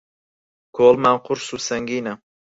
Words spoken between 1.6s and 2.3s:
سەنگینە